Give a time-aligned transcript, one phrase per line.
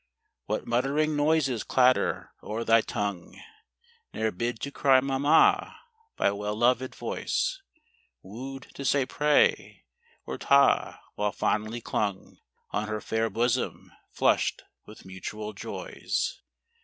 [0.47, 3.39] What muttering noises clatter o'er thy tongue;
[4.15, 5.79] Ne'er bid to cry mamma,
[6.17, 7.61] by well loved voice;
[8.23, 9.85] Wooed to say pray,
[10.25, 12.39] or taa, while fondly clung
[12.71, 16.41] On her fair bosom, flushed with mutual joys.